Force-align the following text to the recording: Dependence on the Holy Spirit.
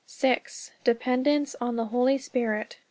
Dependence 0.83 1.55
on 1.61 1.75
the 1.75 1.85
Holy 1.93 2.17
Spirit. 2.17 2.79